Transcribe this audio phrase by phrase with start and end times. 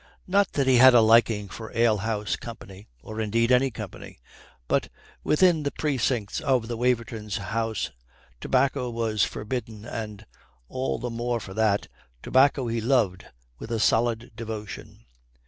[0.25, 4.17] Not that he had a liking for ale house company or indeed any company.
[4.67, 4.89] But
[5.23, 7.91] within the precincts of the Wavertons' house
[8.39, 10.25] tobacco was forbidden and
[10.67, 11.87] all the more for that
[12.23, 13.25] tobacco he loved
[13.59, 15.05] with a solid devotion.